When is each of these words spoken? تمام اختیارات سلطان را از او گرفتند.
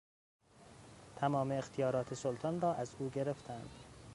تمام 1.15 1.51
اختیارات 1.51 2.13
سلطان 2.13 2.61
را 2.61 2.73
از 2.73 2.95
او 2.99 3.09
گرفتند. 3.09 3.69